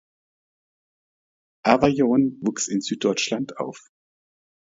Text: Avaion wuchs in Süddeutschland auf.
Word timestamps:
Avaion 1.63 2.39
wuchs 2.41 2.67
in 2.67 2.81
Süddeutschland 2.81 3.57
auf. 3.57 3.91